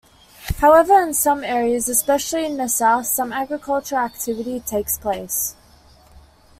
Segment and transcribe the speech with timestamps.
[0.57, 5.53] However in some areas, especially in the south, some agricultural activity takes place.